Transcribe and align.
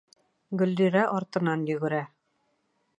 Гөллирә 0.61 1.05
артынан 1.19 1.69
йүгерә. 1.75 2.03